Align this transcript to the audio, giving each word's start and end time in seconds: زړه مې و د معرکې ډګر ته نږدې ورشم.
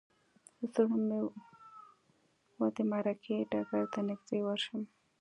زړه 0.71 0.97
مې 1.07 1.19
و 2.59 2.61
د 2.75 2.77
معرکې 2.89 3.37
ډګر 3.49 3.83
ته 3.93 3.99
نږدې 4.07 4.39
ورشم. 4.43 4.81